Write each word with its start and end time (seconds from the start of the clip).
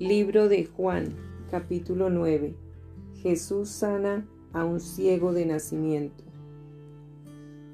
Libro 0.00 0.48
de 0.48 0.64
Juan, 0.64 1.14
capítulo 1.50 2.08
9. 2.08 2.54
Jesús 3.16 3.68
sana 3.68 4.26
a 4.54 4.64
un 4.64 4.80
ciego 4.80 5.34
de 5.34 5.44
nacimiento. 5.44 6.24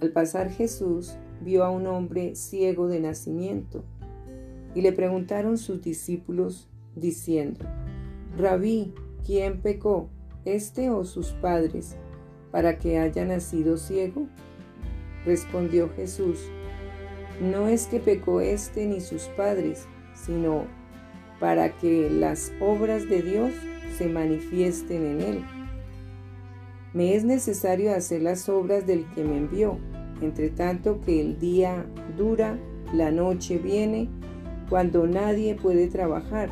Al 0.00 0.10
pasar 0.10 0.50
Jesús 0.50 1.16
vio 1.40 1.62
a 1.62 1.70
un 1.70 1.86
hombre 1.86 2.34
ciego 2.34 2.88
de 2.88 2.98
nacimiento 2.98 3.84
y 4.74 4.80
le 4.80 4.90
preguntaron 4.90 5.56
sus 5.56 5.82
discípulos 5.82 6.68
diciendo, 6.96 7.64
Rabí, 8.36 8.92
¿quién 9.24 9.62
pecó, 9.62 10.10
este 10.44 10.90
o 10.90 11.04
sus 11.04 11.28
padres, 11.28 11.94
para 12.50 12.80
que 12.80 12.98
haya 12.98 13.24
nacido 13.24 13.76
ciego? 13.76 14.26
Respondió 15.24 15.90
Jesús, 15.90 16.40
no 17.40 17.68
es 17.68 17.86
que 17.86 18.00
pecó 18.00 18.40
este 18.40 18.84
ni 18.84 19.00
sus 19.00 19.28
padres, 19.36 19.86
sino 20.12 20.64
para 21.38 21.76
que 21.76 22.10
las 22.10 22.52
obras 22.60 23.08
de 23.08 23.22
Dios 23.22 23.52
se 23.96 24.08
manifiesten 24.08 25.06
en 25.06 25.20
él. 25.20 25.44
Me 26.94 27.14
es 27.14 27.24
necesario 27.24 27.94
hacer 27.94 28.22
las 28.22 28.48
obras 28.48 28.86
del 28.86 29.04
que 29.14 29.22
me 29.22 29.36
envió, 29.36 29.78
entre 30.22 30.48
tanto 30.48 31.00
que 31.00 31.20
el 31.20 31.38
día 31.38 31.84
dura, 32.16 32.58
la 32.94 33.10
noche 33.10 33.58
viene, 33.58 34.08
cuando 34.70 35.06
nadie 35.06 35.54
puede 35.54 35.88
trabajar. 35.88 36.48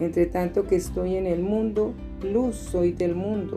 Entre 0.00 0.26
tanto 0.26 0.66
que 0.66 0.76
estoy 0.76 1.14
en 1.14 1.26
el 1.26 1.40
mundo, 1.40 1.94
luz 2.22 2.56
soy 2.56 2.92
del 2.92 3.14
mundo. 3.14 3.54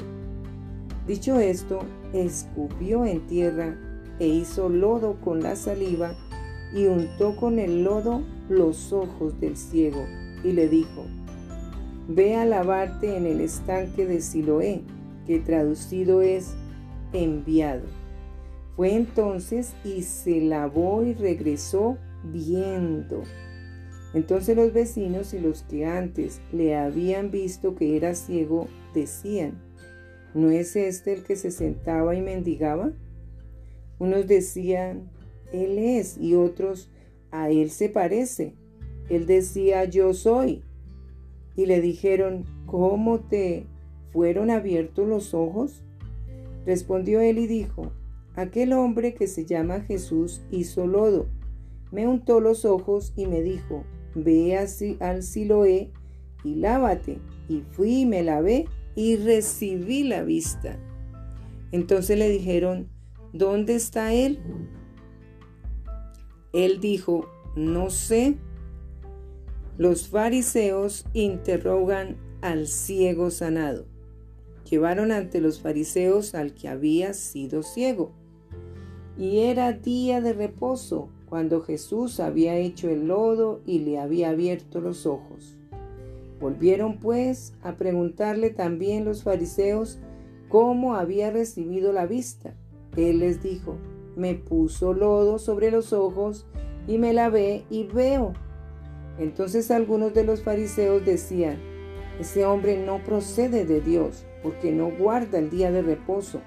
Dicho 1.07 1.39
esto, 1.39 1.79
escupió 2.13 3.05
en 3.05 3.25
tierra 3.25 3.75
e 4.19 4.27
hizo 4.27 4.69
lodo 4.69 5.19
con 5.21 5.41
la 5.41 5.55
saliva 5.55 6.15
y 6.75 6.85
untó 6.85 7.35
con 7.35 7.57
el 7.59 7.83
lodo 7.83 8.21
los 8.49 8.93
ojos 8.93 9.39
del 9.39 9.57
ciego 9.57 10.05
y 10.43 10.51
le 10.51 10.67
dijo, 10.67 11.05
Ve 12.07 12.35
a 12.35 12.45
lavarte 12.45 13.17
en 13.17 13.25
el 13.25 13.41
estanque 13.41 14.05
de 14.05 14.21
Siloé, 14.21 14.81
que 15.25 15.39
traducido 15.39 16.21
es 16.21 16.53
enviado. 17.11 17.83
Fue 18.77 18.93
entonces 18.93 19.73
y 19.83 20.03
se 20.03 20.39
lavó 20.39 21.03
y 21.03 21.13
regresó 21.13 21.97
viendo. 22.23 23.23
Entonces 24.13 24.55
los 24.55 24.71
vecinos 24.71 25.33
y 25.33 25.39
los 25.39 25.63
que 25.63 25.85
antes 25.85 26.41
le 26.53 26.77
habían 26.77 27.29
visto 27.29 27.75
que 27.75 27.97
era 27.97 28.15
ciego 28.15 28.67
decían, 28.93 29.61
¿no 30.33 30.49
es 30.49 30.75
este 30.75 31.13
el 31.13 31.23
que 31.23 31.35
se 31.35 31.51
sentaba 31.51 32.15
y 32.15 32.21
mendigaba? 32.21 32.93
Unos 33.99 34.27
decían, 34.27 35.09
Él 35.51 35.77
es, 35.77 36.17
y 36.17 36.35
otros, 36.35 36.89
a 37.31 37.49
Él 37.49 37.69
se 37.69 37.89
parece. 37.89 38.55
Él 39.09 39.25
decía, 39.25 39.85
yo 39.85 40.13
soy. 40.13 40.63
Y 41.55 41.65
le 41.65 41.81
dijeron, 41.81 42.45
¿cómo 42.65 43.19
te 43.19 43.65
fueron 44.11 44.49
abiertos 44.51 45.07
los 45.07 45.33
ojos? 45.33 45.83
Respondió 46.65 47.19
él 47.21 47.37
y 47.37 47.47
dijo, 47.47 47.91
aquel 48.35 48.73
hombre 48.73 49.13
que 49.13 49.27
se 49.27 49.45
llama 49.45 49.81
Jesús 49.81 50.41
hizo 50.51 50.85
lodo, 50.85 51.27
me 51.91 52.07
untó 52.07 52.39
los 52.41 52.65
ojos 52.65 53.13
y 53.15 53.25
me 53.25 53.41
dijo, 53.41 53.85
ve 54.13 54.57
al 54.99 55.23
Siloé 55.23 55.91
y 56.43 56.55
lávate. 56.55 57.19
Y 57.49 57.61
fui 57.61 58.01
y 58.01 58.05
me 58.05 58.23
lavé 58.23 58.65
y 58.95 59.15
recibí 59.15 60.03
la 60.03 60.23
vista. 60.23 60.77
Entonces 61.71 62.17
le 62.17 62.29
dijeron, 62.29 62.89
¿dónde 63.31 63.75
está 63.75 64.13
él? 64.13 64.39
Él 66.53 66.79
dijo, 66.79 67.29
no 67.55 67.89
sé. 67.89 68.37
Los 69.77 70.07
fariseos 70.07 71.05
interrogan 71.13 72.17
al 72.41 72.65
ciego 72.67 73.29
sanado. 73.29 73.85
Llevaron 74.67 75.11
ante 75.11 75.39
los 75.39 75.61
fariseos 75.61 76.33
al 76.33 76.55
que 76.55 76.67
había 76.67 77.13
sido 77.13 77.61
ciego. 77.61 78.11
Y 79.19 79.41
era 79.41 79.73
día 79.73 80.19
de 80.19 80.33
reposo 80.33 81.09
cuando 81.29 81.61
Jesús 81.61 82.19
había 82.19 82.55
hecho 82.55 82.89
el 82.89 83.07
lodo 83.07 83.61
y 83.67 83.79
le 83.79 83.99
había 83.99 84.29
abierto 84.29 84.81
los 84.81 85.05
ojos. 85.05 85.59
Volvieron 86.39 86.99
pues 86.99 87.53
a 87.61 87.75
preguntarle 87.75 88.49
también 88.49 89.05
los 89.05 89.23
fariseos 89.23 89.99
cómo 90.49 90.95
había 90.95 91.29
recibido 91.29 91.93
la 91.93 92.07
vista. 92.07 92.55
Él 92.95 93.19
les 93.19 93.43
dijo, 93.43 93.77
me 94.15 94.33
puso 94.33 94.93
lodo 94.93 95.37
sobre 95.37 95.69
los 95.69 95.93
ojos 95.93 96.47
y 96.87 96.97
me 96.97 97.13
lavé 97.13 97.65
y 97.69 97.83
veo. 97.83 98.33
Entonces 99.19 99.71
algunos 99.71 100.13
de 100.13 100.23
los 100.23 100.43
fariseos 100.43 101.05
decían, 101.05 101.57
ese 102.19 102.45
hombre 102.45 102.77
no 102.83 103.03
procede 103.03 103.65
de 103.65 103.81
Dios, 103.81 104.25
porque 104.43 104.71
no 104.71 104.89
guarda 104.89 105.39
el 105.39 105.49
día 105.49 105.71
de 105.71 105.81
reposo. 105.81 106.41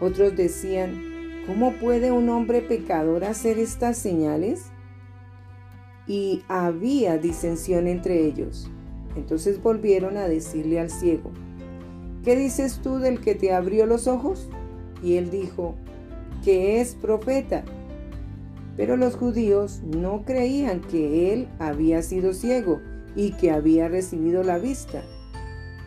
Otros 0.00 0.36
decían, 0.36 1.44
¿cómo 1.46 1.72
puede 1.72 2.12
un 2.12 2.28
hombre 2.28 2.62
pecador 2.62 3.24
hacer 3.24 3.58
estas 3.58 3.98
señales? 3.98 4.66
Y 6.06 6.42
había 6.48 7.18
disensión 7.18 7.86
entre 7.86 8.24
ellos. 8.24 8.70
Entonces 9.16 9.62
volvieron 9.62 10.16
a 10.16 10.28
decirle 10.28 10.80
al 10.80 10.90
ciego, 10.90 11.32
¿qué 12.24 12.36
dices 12.36 12.80
tú 12.82 12.98
del 12.98 13.20
que 13.20 13.34
te 13.34 13.52
abrió 13.52 13.84
los 13.84 14.06
ojos? 14.06 14.48
Y 15.02 15.16
él 15.16 15.30
dijo, 15.30 15.74
que 16.44 16.80
es 16.80 16.94
profeta. 16.94 17.64
Pero 18.78 18.96
los 18.96 19.16
judíos 19.16 19.80
no 19.82 20.22
creían 20.24 20.80
que 20.80 21.32
él 21.32 21.48
había 21.58 22.00
sido 22.00 22.32
ciego 22.32 22.80
y 23.16 23.32
que 23.32 23.50
había 23.50 23.88
recibido 23.88 24.44
la 24.44 24.58
vista, 24.58 25.02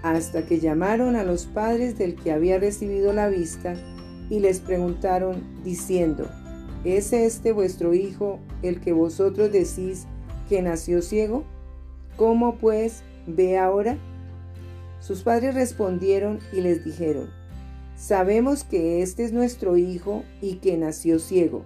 hasta 0.03 0.45
que 0.45 0.59
llamaron 0.59 1.15
a 1.15 1.23
los 1.23 1.45
padres 1.45 1.97
del 1.97 2.15
que 2.15 2.33
había 2.33 2.59
recibido 2.59 3.13
la 3.13 3.29
vista 3.29 3.75
y 4.29 4.41
les 4.41 4.59
preguntaron 4.59 5.41
diciendo, 5.63 6.27
¿es 6.83 7.13
este 7.13 7.53
vuestro 7.53 7.93
hijo 7.93 8.39
el 8.61 8.81
que 8.81 8.91
vosotros 8.91 9.53
decís 9.53 10.05
que 10.49 10.61
nació 10.61 11.01
ciego? 11.01 11.45
¿Cómo 12.17 12.57
pues 12.57 13.03
ve 13.25 13.57
ahora? 13.57 13.97
Sus 14.99 15.23
padres 15.23 15.55
respondieron 15.55 16.39
y 16.51 16.59
les 16.59 16.83
dijeron, 16.83 17.29
Sabemos 17.95 18.65
que 18.65 19.01
este 19.01 19.23
es 19.23 19.31
nuestro 19.31 19.77
hijo 19.77 20.23
y 20.41 20.55
que 20.55 20.75
nació 20.75 21.19
ciego 21.19 21.63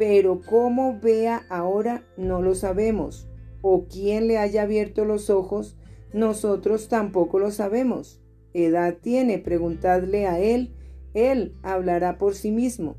pero 0.00 0.40
cómo 0.40 0.98
vea 0.98 1.44
ahora 1.50 2.06
no 2.16 2.40
lo 2.40 2.54
sabemos, 2.54 3.28
o 3.60 3.84
quién 3.84 4.28
le 4.28 4.38
haya 4.38 4.62
abierto 4.62 5.04
los 5.04 5.28
ojos, 5.28 5.76
nosotros 6.14 6.88
tampoco 6.88 7.38
lo 7.38 7.50
sabemos. 7.50 8.18
¿Edad 8.54 8.96
tiene? 9.02 9.36
Preguntadle 9.36 10.26
a 10.26 10.40
él, 10.40 10.72
él 11.12 11.54
hablará 11.62 12.16
por 12.16 12.34
sí 12.34 12.50
mismo. 12.50 12.96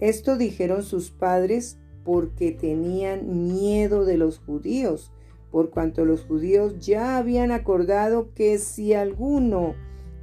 Esto 0.00 0.36
dijeron 0.36 0.82
sus 0.82 1.10
padres 1.10 1.78
porque 2.04 2.52
tenían 2.52 3.46
miedo 3.46 4.04
de 4.04 4.18
los 4.18 4.40
judíos, 4.40 5.12
por 5.50 5.70
cuanto 5.70 6.04
los 6.04 6.26
judíos 6.26 6.78
ya 6.78 7.16
habían 7.16 7.52
acordado 7.52 8.34
que 8.34 8.58
si 8.58 8.92
alguno 8.92 9.76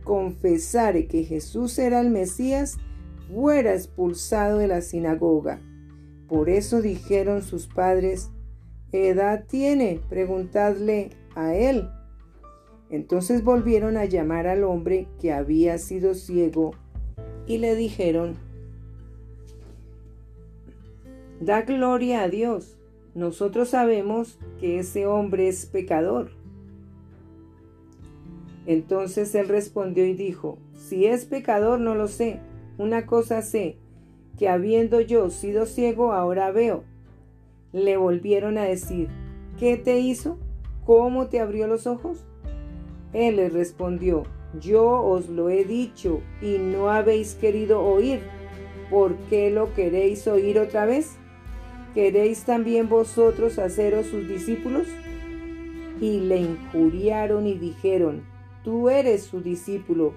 confesare 0.03 1.07
que 1.07 1.23
Jesús 1.23 1.79
era 1.79 1.99
el 1.99 2.11
Mesías, 2.11 2.77
fuera 3.29 3.73
expulsado 3.73 4.57
de 4.57 4.67
la 4.67 4.81
sinagoga. 4.81 5.59
Por 6.27 6.49
eso 6.49 6.81
dijeron 6.81 7.41
sus 7.41 7.67
padres, 7.67 8.31
¿edad 8.91 9.45
tiene? 9.47 10.01
Preguntadle 10.09 11.11
a 11.35 11.53
él. 11.53 11.89
Entonces 12.89 13.43
volvieron 13.43 13.97
a 13.97 14.05
llamar 14.05 14.47
al 14.47 14.63
hombre 14.63 15.07
que 15.19 15.33
había 15.33 15.77
sido 15.77 16.13
ciego 16.13 16.71
y 17.47 17.57
le 17.57 17.75
dijeron, 17.75 18.35
Da 21.39 21.63
gloria 21.63 22.23
a 22.23 22.29
Dios. 22.29 22.77
Nosotros 23.13 23.69
sabemos 23.69 24.39
que 24.59 24.79
ese 24.79 25.05
hombre 25.05 25.47
es 25.47 25.65
pecador. 25.65 26.31
Entonces 28.65 29.35
él 29.35 29.47
respondió 29.47 30.05
y 30.05 30.13
dijo, 30.13 30.57
Si 30.73 31.05
es 31.05 31.25
pecador 31.25 31.79
no 31.79 31.95
lo 31.95 32.07
sé 32.07 32.39
una 32.77 33.05
cosa 33.05 33.41
sé, 33.41 33.77
que 34.37 34.49
habiendo 34.49 34.99
yo 35.01 35.29
sido 35.29 35.65
ciego, 35.65 36.13
ahora 36.13 36.51
veo. 36.51 36.83
Le 37.71 37.97
volvieron 37.97 38.57
a 38.57 38.63
decir, 38.63 39.09
¿qué 39.57 39.77
te 39.77 39.99
hizo? 39.99 40.37
¿Cómo 40.85 41.27
te 41.27 41.39
abrió 41.39 41.67
los 41.67 41.87
ojos? 41.87 42.25
Él 43.13 43.37
les 43.37 43.53
respondió, 43.53 44.23
yo 44.59 45.01
os 45.01 45.29
lo 45.29 45.49
he 45.49 45.63
dicho 45.63 46.21
y 46.41 46.57
no 46.57 46.89
habéis 46.89 47.35
querido 47.35 47.81
oír. 47.81 48.19
¿Por 48.89 49.15
qué 49.29 49.49
lo 49.49 49.73
queréis 49.73 50.27
oír 50.27 50.59
otra 50.59 50.85
vez? 50.85 51.15
¿Queréis 51.93 52.43
también 52.43 52.89
vosotros 52.89 53.57
haceros 53.57 54.07
sus 54.07 54.27
discípulos? 54.27 54.87
Y 56.01 56.19
le 56.19 56.41
injuriaron 56.41 57.47
y 57.47 57.53
dijeron, 57.53 58.23
tú 58.63 58.89
eres 58.89 59.23
su 59.23 59.41
discípulo 59.41 60.13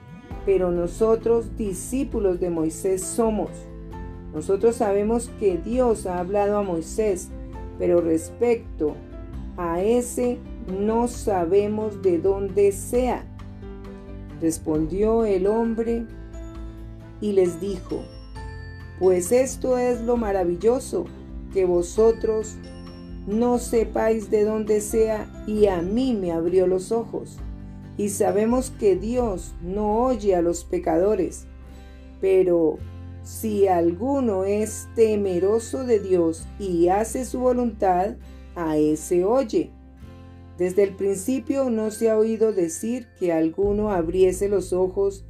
pero 0.48 0.70
nosotros 0.70 1.58
discípulos 1.58 2.40
de 2.40 2.48
Moisés 2.48 3.02
somos. 3.02 3.50
Nosotros 4.32 4.76
sabemos 4.76 5.30
que 5.38 5.58
Dios 5.58 6.06
ha 6.06 6.20
hablado 6.20 6.56
a 6.56 6.62
Moisés, 6.62 7.28
pero 7.78 8.00
respecto 8.00 8.94
a 9.58 9.82
ese 9.82 10.38
no 10.80 11.06
sabemos 11.06 12.00
de 12.00 12.16
dónde 12.16 12.72
sea. 12.72 13.26
Respondió 14.40 15.26
el 15.26 15.46
hombre 15.46 16.06
y 17.20 17.32
les 17.32 17.60
dijo, 17.60 18.00
pues 18.98 19.32
esto 19.32 19.76
es 19.76 20.00
lo 20.00 20.16
maravilloso, 20.16 21.04
que 21.52 21.66
vosotros 21.66 22.56
no 23.26 23.58
sepáis 23.58 24.30
de 24.30 24.44
dónde 24.44 24.80
sea 24.80 25.30
y 25.46 25.66
a 25.66 25.82
mí 25.82 26.14
me 26.18 26.32
abrió 26.32 26.66
los 26.66 26.90
ojos. 26.90 27.38
Y 27.98 28.08
sabemos 28.08 28.70
que 28.70 28.96
Dios 28.96 29.54
no 29.60 30.04
oye 30.04 30.34
a 30.34 30.40
los 30.40 30.64
pecadores, 30.64 31.46
pero 32.20 32.78
si 33.22 33.68
alguno 33.68 34.44
es 34.44 34.88
temeroso 34.94 35.84
de 35.84 36.00
Dios 36.00 36.46
y 36.58 36.88
hace 36.88 37.26
su 37.26 37.40
voluntad, 37.40 38.16
a 38.54 38.78
ese 38.78 39.24
oye. 39.24 39.70
Desde 40.56 40.82
el 40.82 40.96
principio 40.96 41.70
no 41.70 41.90
se 41.90 42.08
ha 42.10 42.16
oído 42.16 42.52
decir 42.52 43.06
que 43.18 43.32
alguno 43.32 43.90
abriese 43.90 44.48
los 44.48 44.72
ojos 44.72 45.24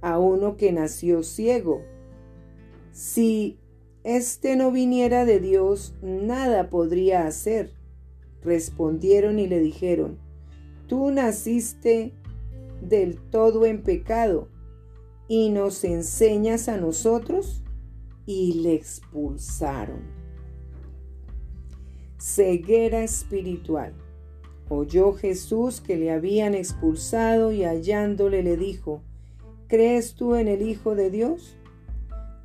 a 0.00 0.18
uno 0.18 0.56
que 0.56 0.72
nació 0.72 1.22
ciego. 1.22 1.82
Si 2.92 3.58
éste 4.04 4.56
no 4.56 4.70
viniera 4.70 5.24
de 5.24 5.40
Dios, 5.40 5.94
nada 6.02 6.68
podría 6.68 7.26
hacer. 7.26 7.72
Respondieron 8.42 9.38
y 9.38 9.46
le 9.48 9.58
dijeron, 9.58 10.18
Tú 10.88 11.10
naciste 11.10 12.12
del 12.80 13.20
todo 13.30 13.66
en 13.66 13.82
pecado 13.82 14.48
y 15.28 15.50
nos 15.50 15.84
enseñas 15.84 16.68
a 16.68 16.76
nosotros. 16.76 17.62
Y 18.26 18.60
le 18.60 18.74
expulsaron. 18.74 20.02
Ceguera 22.18 23.02
espiritual. 23.02 23.94
Oyó 24.68 25.14
Jesús 25.14 25.80
que 25.80 25.96
le 25.96 26.10
habían 26.10 26.54
expulsado 26.54 27.52
y 27.52 27.64
hallándole 27.64 28.42
le 28.42 28.58
dijo, 28.58 29.02
¿crees 29.66 30.14
tú 30.14 30.34
en 30.34 30.46
el 30.46 30.60
Hijo 30.60 30.94
de 30.94 31.10
Dios? 31.10 31.56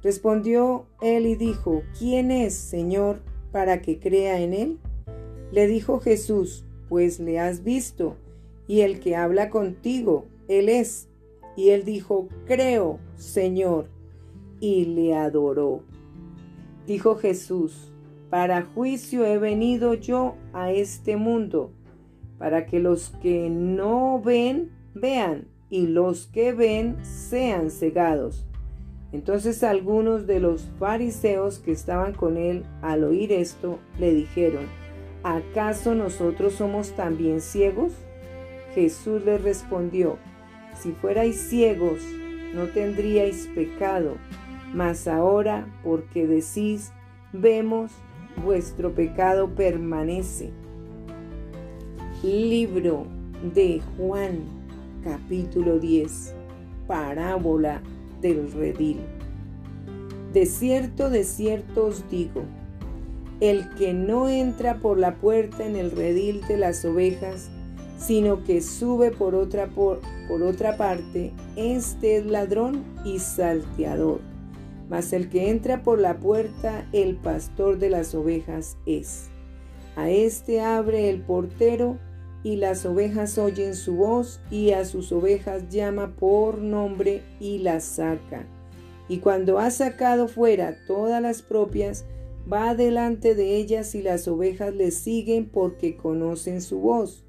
Respondió 0.01 0.85
él 1.01 1.25
y 1.25 1.35
dijo, 1.35 1.83
¿quién 1.99 2.31
es, 2.31 2.53
Señor, 2.53 3.21
para 3.51 3.81
que 3.81 3.99
crea 3.99 4.39
en 4.39 4.53
él? 4.53 4.79
Le 5.51 5.67
dijo 5.67 5.99
Jesús, 5.99 6.65
pues 6.87 7.19
le 7.19 7.39
has 7.39 7.63
visto, 7.63 8.15
y 8.67 8.81
el 8.81 8.99
que 8.99 9.15
habla 9.15 9.49
contigo, 9.49 10.25
él 10.47 10.69
es. 10.69 11.09
Y 11.55 11.69
él 11.69 11.85
dijo, 11.85 12.29
creo, 12.45 12.99
Señor, 13.15 13.89
y 14.59 14.85
le 14.85 15.15
adoró. 15.15 15.83
Dijo 16.87 17.15
Jesús, 17.15 17.91
para 18.29 18.63
juicio 18.63 19.25
he 19.25 19.37
venido 19.37 19.93
yo 19.93 20.35
a 20.53 20.71
este 20.71 21.17
mundo 21.17 21.71
para 22.43 22.65
que 22.65 22.79
los 22.79 23.11
que 23.21 23.49
no 23.49 24.21
ven 24.21 24.71
vean 24.93 25.47
y 25.69 25.87
los 25.87 26.27
que 26.27 26.51
ven 26.51 26.97
sean 27.03 27.69
cegados. 27.69 28.45
Entonces 29.13 29.63
algunos 29.63 30.27
de 30.27 30.41
los 30.41 30.63
fariseos 30.77 31.59
que 31.59 31.71
estaban 31.71 32.13
con 32.13 32.37
él 32.37 32.65
al 32.81 33.03
oír 33.03 33.31
esto 33.31 33.79
le 33.97 34.13
dijeron, 34.13 34.65
¿acaso 35.23 35.95
nosotros 35.95 36.53
somos 36.53 36.91
también 36.97 37.39
ciegos? 37.39 37.93
Jesús 38.73 39.23
les 39.23 39.41
respondió, 39.41 40.17
si 40.75 40.91
fuerais 40.91 41.37
ciegos, 41.37 42.01
no 42.53 42.67
tendríais 42.67 43.47
pecado, 43.53 44.17
mas 44.73 45.07
ahora 45.07 45.67
porque 45.83 46.25
decís, 46.27 46.91
vemos, 47.31 47.91
vuestro 48.43 48.93
pecado 48.93 49.49
permanece. 49.49 50.51
Libro 52.23 53.05
de 53.53 53.81
Juan, 53.97 54.39
capítulo 55.03 55.77
10, 55.77 56.33
parábola 56.87 57.81
del 58.21 58.51
redil. 58.51 59.01
De 60.31 60.45
cierto, 60.45 61.09
de 61.09 61.25
cierto 61.25 61.85
os 61.87 62.09
digo, 62.09 62.43
el 63.39 63.69
que 63.75 63.93
no 63.93 64.29
entra 64.29 64.79
por 64.79 64.97
la 64.97 65.15
puerta 65.15 65.65
en 65.65 65.75
el 65.75 65.91
redil 65.91 66.41
de 66.47 66.57
las 66.57 66.85
ovejas, 66.85 67.51
sino 68.05 68.43
que 68.43 68.61
sube 68.61 69.11
por 69.11 69.33
otra, 69.33 69.67
por, 69.67 70.01
por 70.27 70.43
otra 70.43 70.75
parte, 70.75 71.31
este 71.55 72.17
es 72.17 72.25
ladrón 72.25 72.83
y 73.05 73.19
salteador. 73.19 74.19
Mas 74.89 75.13
el 75.13 75.29
que 75.29 75.49
entra 75.49 75.83
por 75.83 75.99
la 75.99 76.19
puerta, 76.19 76.87
el 76.91 77.15
pastor 77.15 77.79
de 77.79 77.89
las 77.89 78.13
ovejas 78.13 78.77
es. 78.85 79.29
A 79.95 80.09
este 80.09 80.61
abre 80.61 81.09
el 81.09 81.21
portero, 81.21 81.97
y 82.43 82.57
las 82.57 82.85
ovejas 82.85 83.37
oyen 83.37 83.73
su 83.73 83.95
voz 83.95 84.41
y 84.51 84.71
a 84.71 84.83
sus 84.83 85.13
ovejas 85.13 85.69
llama 85.69 86.13
por 86.17 86.57
nombre 86.57 87.23
y 87.39 87.59
las 87.59 87.85
saca. 87.85 88.45
Y 89.07 89.19
cuando 89.19 89.59
ha 89.59 89.71
sacado 89.71 90.27
fuera 90.27 90.77
todas 90.85 91.21
las 91.21 91.41
propias, 91.41 92.05
va 92.51 92.75
delante 92.75 93.33
de 93.35 93.55
ellas 93.55 93.95
y 93.95 94.01
las 94.01 94.27
ovejas 94.27 94.73
le 94.73 94.91
siguen 94.91 95.47
porque 95.49 95.95
conocen 95.95 96.61
su 96.61 96.79
voz. 96.79 97.23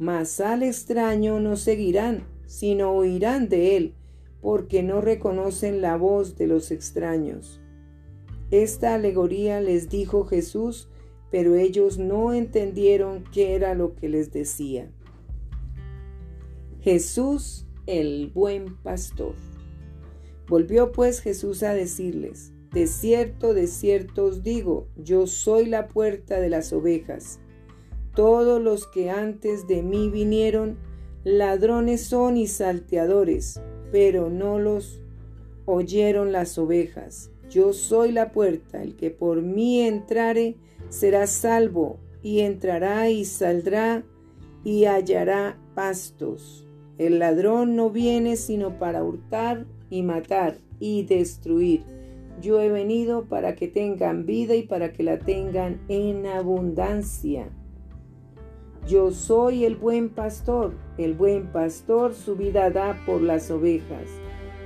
Mas 0.00 0.40
al 0.40 0.64
extraño 0.64 1.38
no 1.38 1.56
seguirán, 1.56 2.26
sino 2.46 2.90
oirán 2.90 3.48
de 3.48 3.76
él, 3.76 3.94
porque 4.40 4.82
no 4.82 5.00
reconocen 5.00 5.80
la 5.80 5.96
voz 5.96 6.36
de 6.36 6.48
los 6.48 6.72
extraños. 6.72 7.60
Esta 8.50 8.94
alegoría 8.94 9.60
les 9.60 9.88
dijo 9.88 10.24
Jesús 10.24 10.88
pero 11.30 11.54
ellos 11.54 11.98
no 11.98 12.32
entendieron 12.32 13.24
qué 13.32 13.54
era 13.54 13.74
lo 13.74 13.94
que 13.94 14.08
les 14.08 14.32
decía. 14.32 14.90
Jesús 16.80 17.66
el 17.86 18.30
buen 18.34 18.76
pastor. 18.82 19.34
Volvió 20.48 20.92
pues 20.92 21.20
Jesús 21.20 21.62
a 21.62 21.72
decirles, 21.72 22.52
De 22.72 22.86
cierto, 22.86 23.54
de 23.54 23.66
cierto 23.66 24.26
os 24.26 24.42
digo, 24.42 24.88
yo 24.96 25.26
soy 25.26 25.66
la 25.66 25.88
puerta 25.88 26.40
de 26.40 26.50
las 26.50 26.72
ovejas. 26.72 27.40
Todos 28.14 28.60
los 28.60 28.86
que 28.86 29.10
antes 29.10 29.66
de 29.66 29.82
mí 29.82 30.10
vinieron, 30.10 30.78
ladrones 31.24 32.02
son 32.02 32.36
y 32.36 32.46
salteadores, 32.46 33.60
pero 33.92 34.30
no 34.30 34.58
los 34.58 35.00
oyeron 35.66 36.32
las 36.32 36.58
ovejas. 36.58 37.30
Yo 37.48 37.72
soy 37.72 38.12
la 38.12 38.32
puerta, 38.32 38.82
el 38.82 38.96
que 38.96 39.10
por 39.10 39.42
mí 39.42 39.80
entrare, 39.80 40.56
será 40.88 41.26
salvo 41.26 41.98
y 42.22 42.40
entrará 42.40 43.10
y 43.10 43.24
saldrá 43.24 44.04
y 44.64 44.84
hallará 44.84 45.58
pastos. 45.74 46.66
El 46.98 47.18
ladrón 47.18 47.76
no 47.76 47.90
viene 47.90 48.36
sino 48.36 48.78
para 48.78 49.02
hurtar 49.02 49.66
y 49.88 50.02
matar 50.02 50.58
y 50.78 51.04
destruir. 51.04 51.84
Yo 52.40 52.60
he 52.60 52.70
venido 52.70 53.24
para 53.24 53.54
que 53.54 53.68
tengan 53.68 54.26
vida 54.26 54.54
y 54.54 54.62
para 54.62 54.92
que 54.92 55.02
la 55.02 55.18
tengan 55.18 55.80
en 55.88 56.26
abundancia. 56.26 57.50
Yo 58.88 59.10
soy 59.10 59.64
el 59.64 59.76
buen 59.76 60.08
pastor. 60.08 60.72
El 60.98 61.14
buen 61.14 61.46
pastor 61.48 62.14
su 62.14 62.36
vida 62.36 62.70
da 62.70 63.00
por 63.06 63.20
las 63.20 63.50
ovejas. 63.50 64.08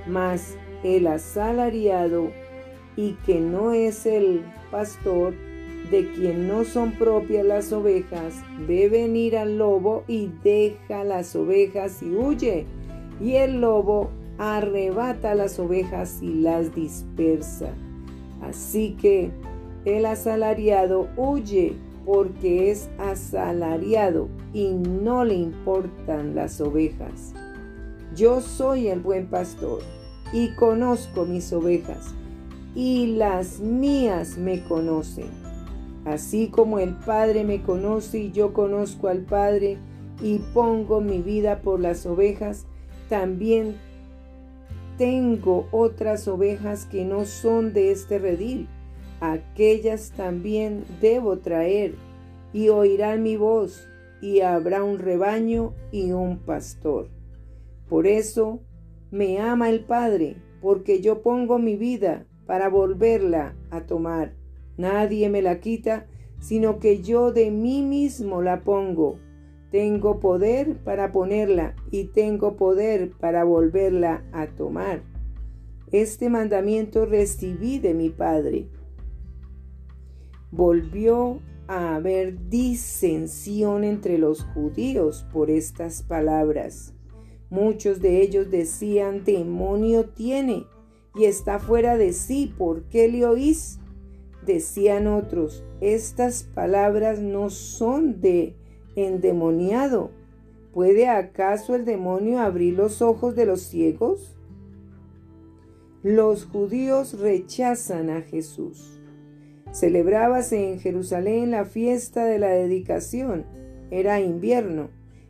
Mas 0.07 0.57
el 0.83 1.07
asalariado 1.07 2.29
y 2.95 3.13
que 3.25 3.39
no 3.39 3.71
es 3.71 4.05
el 4.05 4.43
pastor, 4.71 5.33
de 5.91 6.11
quien 6.13 6.47
no 6.47 6.63
son 6.63 6.93
propias 6.93 7.45
las 7.45 7.71
ovejas, 7.71 8.33
ve 8.67 8.89
venir 8.89 9.37
al 9.37 9.57
lobo 9.57 10.03
y 10.07 10.31
deja 10.43 11.03
las 11.03 11.35
ovejas 11.35 12.01
y 12.01 12.15
huye. 12.15 12.65
Y 13.21 13.35
el 13.35 13.61
lobo 13.61 14.09
arrebata 14.37 15.35
las 15.35 15.59
ovejas 15.59 16.21
y 16.21 16.33
las 16.35 16.73
dispersa. 16.73 17.69
Así 18.41 18.95
que 18.99 19.31
el 19.85 20.05
asalariado 20.05 21.07
huye 21.15 21.75
porque 22.05 22.71
es 22.71 22.89
asalariado 22.97 24.29
y 24.53 24.71
no 24.71 25.25
le 25.25 25.35
importan 25.35 26.35
las 26.35 26.61
ovejas. 26.61 27.33
Yo 28.15 28.41
soy 28.41 28.87
el 28.87 28.99
buen 28.99 29.27
pastor 29.27 29.81
y 30.31 30.53
conozco 30.55 31.25
mis 31.25 31.51
ovejas 31.51 32.13
y 32.75 33.15
las 33.15 33.59
mías 33.59 34.37
me 34.37 34.63
conocen 34.63 35.45
Así 36.05 36.49
como 36.49 36.77
el 36.77 36.93
Padre 36.93 37.43
me 37.43 37.63
conoce 37.63 38.19
y 38.19 38.31
yo 38.31 38.53
conozco 38.53 39.07
al 39.07 39.21
Padre 39.21 39.79
y 40.21 40.37
pongo 40.53 41.01
mi 41.01 41.19
vida 41.19 41.61
por 41.61 41.79
las 41.79 42.05
ovejas, 42.05 42.67
también 43.09 43.75
tengo 44.99 45.67
otras 45.71 46.27
ovejas 46.27 46.85
que 46.85 47.03
no 47.03 47.25
son 47.25 47.73
de 47.73 47.91
este 47.91 48.19
redil. 48.19 48.69
Aquellas 49.19 50.11
también 50.11 50.83
debo 51.01 51.39
traer 51.39 51.95
y 52.53 52.69
oirán 52.69 53.23
mi 53.23 53.37
voz 53.37 53.87
y 54.21 54.41
habrá 54.41 54.83
un 54.83 54.99
rebaño 54.99 55.73
y 55.91 56.11
un 56.11 56.39
pastor. 56.39 57.09
Por 57.87 58.07
eso 58.07 58.61
me 59.11 59.39
ama 59.39 59.69
el 59.69 59.81
Padre, 59.81 60.37
porque 60.61 61.01
yo 61.01 61.21
pongo 61.21 61.59
mi 61.59 61.75
vida 61.75 62.25
para 62.45 62.69
volverla 62.69 63.55
a 63.69 63.85
tomar. 63.85 64.33
Nadie 64.77 65.29
me 65.29 65.41
la 65.41 65.59
quita, 65.59 66.07
sino 66.39 66.79
que 66.79 67.01
yo 67.01 67.31
de 67.31 67.51
mí 67.51 67.81
mismo 67.81 68.41
la 68.41 68.61
pongo. 68.61 69.19
Tengo 69.71 70.19
poder 70.19 70.77
para 70.83 71.11
ponerla 71.11 71.75
y 71.91 72.05
tengo 72.05 72.55
poder 72.55 73.11
para 73.11 73.43
volverla 73.43 74.23
a 74.31 74.47
tomar. 74.47 75.03
Este 75.91 76.29
mandamiento 76.29 77.05
recibí 77.05 77.79
de 77.79 77.93
mi 77.93 78.09
Padre. 78.09 78.67
Volvió 80.55 81.41
a 81.67 81.95
haber 81.95 82.47
disensión 82.47 83.83
entre 83.83 84.17
los 84.17 84.45
judíos 84.53 85.25
por 85.33 85.49
estas 85.49 86.01
palabras. 86.01 86.93
Muchos 87.49 88.01
de 88.01 88.21
ellos 88.21 88.49
decían, 88.49 89.25
demonio 89.25 90.05
tiene 90.05 90.65
y 91.13 91.25
está 91.25 91.59
fuera 91.59 91.97
de 91.97 92.13
sí, 92.13 92.53
¿por 92.57 92.83
qué 92.83 93.09
le 93.09 93.25
oís? 93.25 93.79
Decían 94.45 95.07
otros, 95.07 95.65
estas 95.81 96.43
palabras 96.43 97.19
no 97.19 97.49
son 97.49 98.21
de 98.21 98.55
endemoniado. 98.95 100.11
¿Puede 100.71 101.09
acaso 101.09 101.75
el 101.75 101.83
demonio 101.83 102.39
abrir 102.39 102.75
los 102.75 103.01
ojos 103.01 103.35
de 103.35 103.45
los 103.45 103.59
ciegos? 103.61 104.37
Los 106.01 106.45
judíos 106.45 107.19
rechazan 107.19 108.09
a 108.09 108.21
Jesús. 108.21 108.94
Celebrábase 109.71 110.71
en 110.71 110.79
Jerusalén 110.79 111.51
la 111.51 111.65
fiesta 111.65 112.25
de 112.25 112.39
la 112.39 112.49
dedicación. 112.49 113.45
Era 113.91 114.19
invierno 114.21 114.89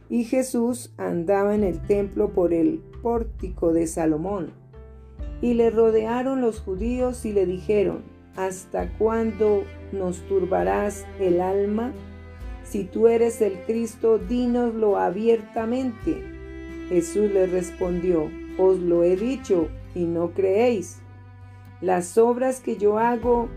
y 0.10 0.24
Jesús 0.24 0.94
andaba 0.98 1.56
en 1.56 1.63
el 1.63 1.82
templo 1.82 2.30
por 2.30 2.54
el 2.54 2.82
pórtico 3.01 3.74
de 3.74 3.88
Salomón. 3.88 4.51
Y 5.42 5.56
le 5.56 5.70
rodearon 5.70 6.42
los 6.42 6.60
judíos 6.60 7.25
y 7.25 7.34
le 7.34 7.46
dijeron, 7.46 8.04
¿hasta 8.36 8.89
cuándo 8.98 9.63
nos 9.92 10.22
turbarás 10.27 11.06
el 11.20 11.42
alma? 11.42 11.94
Si 12.63 12.84
tú 12.84 13.08
eres 13.08 13.42
el 13.42 13.60
Cristo, 13.65 14.18
dínoslo 14.18 14.98
abiertamente. 14.98 16.24
Jesús 16.89 17.32
le 17.32 17.48
respondió, 17.48 18.30
os 18.58 18.80
lo 18.80 19.04
he 19.04 19.15
dicho 19.15 19.68
y 19.94 20.06
no 20.06 20.32
creéis. 20.32 21.00
Las 21.82 22.18
obras 22.18 22.62
que 22.62 22.77
yo 22.77 22.98
hago 22.98 23.50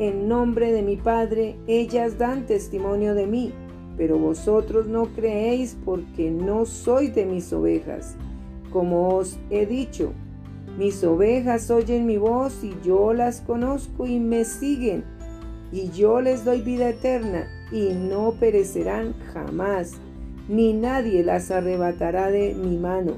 en 0.00 0.26
nombre 0.26 0.72
de 0.72 0.82
mi 0.82 0.96
Padre, 0.96 1.56
ellas 1.68 2.18
dan 2.18 2.46
testimonio 2.46 3.14
de 3.14 3.28
mí 3.28 3.52
pero 4.00 4.18
vosotros 4.18 4.86
no 4.86 5.12
creéis 5.14 5.76
porque 5.84 6.30
no 6.30 6.64
sois 6.64 7.14
de 7.14 7.26
mis 7.26 7.52
ovejas. 7.52 8.16
Como 8.72 9.14
os 9.14 9.38
he 9.50 9.66
dicho, 9.66 10.14
mis 10.78 11.04
ovejas 11.04 11.70
oyen 11.70 12.06
mi 12.06 12.16
voz 12.16 12.64
y 12.64 12.74
yo 12.82 13.12
las 13.12 13.42
conozco 13.42 14.06
y 14.06 14.18
me 14.18 14.46
siguen, 14.46 15.04
y 15.70 15.90
yo 15.90 16.22
les 16.22 16.46
doy 16.46 16.62
vida 16.62 16.88
eterna 16.88 17.46
y 17.70 17.92
no 17.92 18.32
perecerán 18.40 19.12
jamás, 19.34 19.92
ni 20.48 20.72
nadie 20.72 21.22
las 21.22 21.50
arrebatará 21.50 22.30
de 22.30 22.54
mi 22.54 22.78
mano. 22.78 23.16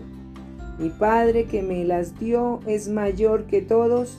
Mi 0.80 0.90
Padre 0.90 1.44
que 1.44 1.62
me 1.62 1.84
las 1.84 2.18
dio 2.18 2.58
es 2.66 2.88
mayor 2.88 3.44
que 3.44 3.62
todos, 3.62 4.18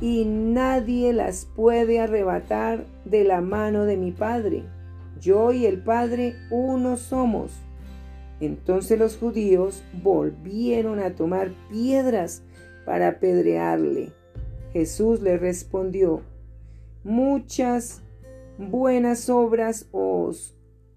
y 0.00 0.24
nadie 0.24 1.12
las 1.12 1.46
puede 1.46 2.00
arrebatar 2.00 2.84
de 3.04 3.24
la 3.24 3.40
mano 3.40 3.84
de 3.84 3.96
mi 3.96 4.12
Padre. 4.12 4.64
Yo 5.20 5.52
y 5.52 5.66
el 5.66 5.82
Padre 5.82 6.34
uno 6.50 6.96
somos. 6.96 7.52
Entonces 8.40 8.98
los 8.98 9.16
judíos 9.16 9.82
volvieron 10.02 11.00
a 11.00 11.14
tomar 11.14 11.52
piedras 11.70 12.42
para 12.84 13.08
apedrearle. 13.08 14.12
Jesús 14.72 15.22
le 15.22 15.38
respondió, 15.38 16.20
muchas 17.02 18.02
buenas 18.58 19.30
obras 19.30 19.88
os 19.92 20.54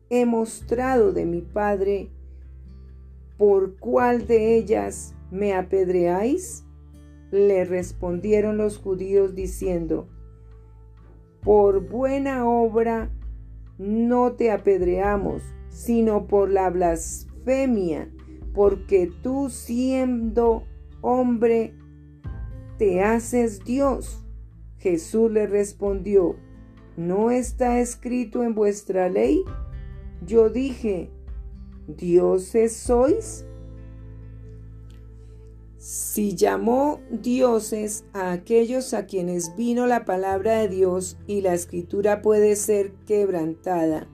he 0.09 0.25
mostrado 0.25 1.13
de 1.13 1.25
mi 1.25 1.41
Padre, 1.41 2.09
¿por 3.37 3.77
cuál 3.77 4.27
de 4.27 4.57
ellas 4.57 5.13
me 5.31 5.53
apedreáis? 5.53 6.65
Le 7.31 7.65
respondieron 7.65 8.57
los 8.57 8.77
judíos 8.77 9.35
diciendo, 9.35 10.07
por 11.41 11.87
buena 11.87 12.47
obra 12.47 13.11
no 13.77 14.33
te 14.33 14.51
apedreamos, 14.51 15.41
sino 15.69 16.27
por 16.27 16.49
la 16.49 16.69
blasfemia, 16.69 18.11
porque 18.53 19.11
tú 19.21 19.49
siendo 19.49 20.63
hombre 21.01 21.73
te 22.77 23.03
haces 23.03 23.63
Dios. 23.63 24.25
Jesús 24.77 25.31
le 25.31 25.47
respondió, 25.47 26.35
¿no 26.97 27.31
está 27.31 27.79
escrito 27.79 28.43
en 28.43 28.55
vuestra 28.55 29.09
ley? 29.09 29.43
Yo 30.25 30.49
dije, 30.49 31.09
¿dioses 31.87 32.75
sois? 32.75 33.45
Si 35.79 36.35
llamó 36.35 36.99
dioses 37.09 38.03
a 38.11 38.33
aquellos 38.33 38.93
a 38.93 39.05
quienes 39.05 39.55
vino 39.55 39.87
la 39.87 40.03
palabra 40.03 40.59
de 40.59 40.67
Dios 40.67 41.17
y 41.25 41.39
la 41.39 41.53
escritura 41.53 42.21
puede 42.21 42.57
ser 42.57 42.91
quebrantada, 43.07 44.05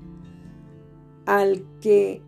al 1.26 1.66
que 1.82 2.22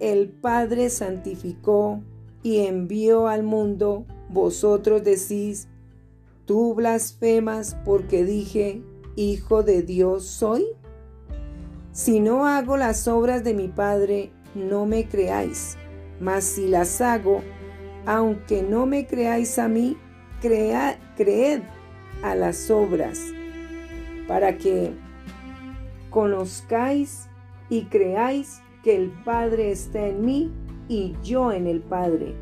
el 0.00 0.28
Padre 0.28 0.90
santificó 0.90 2.02
y 2.42 2.66
envió 2.66 3.28
al 3.28 3.44
mundo, 3.44 4.06
vosotros 4.28 5.04
decís, 5.04 5.68
tú 6.44 6.74
blasfemas 6.74 7.76
porque 7.84 8.24
dije, 8.24 8.82
Hijo 9.14 9.62
de 9.62 9.82
Dios 9.82 10.24
soy? 10.24 10.66
Si 11.92 12.18
no 12.18 12.48
hago 12.48 12.76
las 12.76 13.06
obras 13.06 13.44
de 13.44 13.54
mi 13.54 13.68
Padre, 13.68 14.32
no 14.56 14.84
me 14.84 15.08
creáis, 15.08 15.76
mas 16.18 16.42
si 16.42 16.66
las 16.66 17.00
hago, 17.00 17.40
aunque 18.06 18.62
no 18.62 18.86
me 18.86 19.06
creáis 19.06 19.58
a 19.58 19.68
mí, 19.68 19.96
creed 20.40 21.60
a 22.22 22.34
las 22.34 22.70
obras, 22.70 23.20
para 24.28 24.56
que 24.58 24.92
conozcáis 26.10 27.28
y 27.68 27.84
creáis 27.84 28.60
que 28.82 28.96
el 28.96 29.10
Padre 29.24 29.70
está 29.70 30.06
en 30.06 30.24
mí 30.24 30.52
y 30.88 31.14
yo 31.22 31.52
en 31.52 31.66
el 31.66 31.80
Padre. 31.80 32.34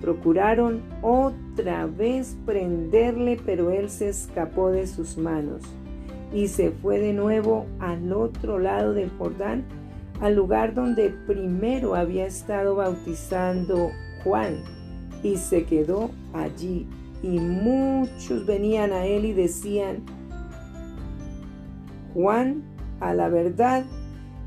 Procuraron 0.00 0.82
otra 1.00 1.86
vez 1.86 2.36
prenderle, 2.44 3.38
pero 3.46 3.70
él 3.70 3.88
se 3.88 4.08
escapó 4.08 4.70
de 4.70 4.88
sus 4.88 5.16
manos 5.16 5.62
y 6.32 6.48
se 6.48 6.70
fue 6.70 6.98
de 6.98 7.12
nuevo 7.12 7.66
al 7.78 8.12
otro 8.12 8.58
lado 8.58 8.94
del 8.94 9.10
Jordán, 9.10 9.64
al 10.20 10.34
lugar 10.34 10.74
donde 10.74 11.10
primero 11.10 11.94
había 11.94 12.26
estado 12.26 12.74
bautizando 12.74 13.90
Juan 14.24 14.62
y 15.22 15.36
se 15.36 15.64
quedó 15.64 16.10
allí. 16.32 16.86
Y 17.22 17.38
muchos 17.38 18.46
venían 18.46 18.92
a 18.92 19.06
él 19.06 19.24
y 19.24 19.32
decían, 19.32 20.02
Juan, 22.14 22.62
a 23.00 23.14
la 23.14 23.28
verdad, 23.28 23.84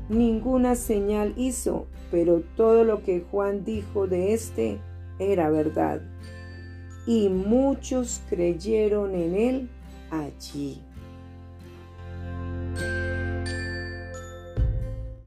ninguna 0.08 0.74
señal 0.74 1.32
hizo, 1.36 1.86
pero 2.10 2.42
todo 2.56 2.84
lo 2.84 3.02
que 3.02 3.24
Juan 3.30 3.64
dijo 3.64 4.06
de 4.06 4.34
éste 4.34 4.78
era 5.18 5.50
verdad. 5.50 6.02
Y 7.06 7.28
muchos 7.28 8.20
creyeron 8.28 9.14
en 9.14 9.34
él 9.34 9.70
allí. 10.10 10.85